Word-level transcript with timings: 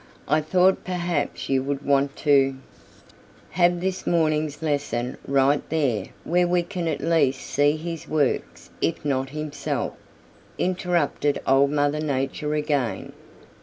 "I 0.27 0.41
thought 0.41 0.83
perhaps 0.83 1.47
you 1.47 1.61
would 1.61 1.85
want 1.85 2.15
to" 2.25 2.55
"Have 3.51 3.81
this 3.81 4.07
morning's 4.07 4.63
lesson 4.63 5.15
right 5.27 5.61
there 5.69 6.07
where 6.23 6.47
we 6.47 6.63
can 6.63 6.87
at 6.87 7.01
least 7.01 7.41
see 7.41 7.77
his 7.77 8.07
works 8.07 8.71
if 8.81 9.05
not 9.05 9.29
himself," 9.29 9.93
interrupted 10.57 11.39
Old 11.45 11.69
Mother 11.69 11.99
Nature 11.99 12.55
again. 12.55 13.13